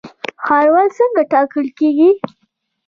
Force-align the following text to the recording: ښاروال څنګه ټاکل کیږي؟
ښاروال 0.45 0.89
څنګه 0.97 1.21
ټاکل 1.31 1.65
کیږي؟ 1.77 2.09